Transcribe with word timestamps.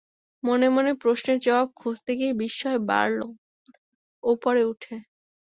মনে 0.43 0.67
মনে 0.69 0.91
প্রশ্নের 1.01 1.37
জবাব 1.39 1.67
খুঁজতে 1.75 2.11
গিয়ে 2.19 2.33
বিস্ময় 2.41 2.79
বাড়ল 2.89 3.19
ওপরে 4.23 4.61
উঠে। 4.63 4.95